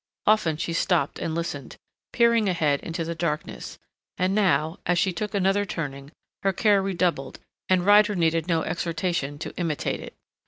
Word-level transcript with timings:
Often 0.25 0.57
she 0.57 0.73
stopped 0.73 1.19
and 1.19 1.35
listened, 1.35 1.77
peering 2.11 2.49
ahead 2.49 2.79
into 2.79 3.03
the 3.05 3.13
darkness, 3.13 3.77
and 4.17 4.33
now, 4.33 4.79
as 4.83 4.97
she 4.97 5.13
took 5.13 5.35
another 5.35 5.63
turning, 5.63 6.11
her 6.41 6.51
care 6.53 6.81
redoubled 6.81 7.37
and 7.69 7.85
Ryder 7.85 8.15
needed 8.15 8.47
no 8.47 8.63
exhortation 8.63 9.37
to 9.37 9.55
imitate 9.57 9.99
it. 9.99 10.15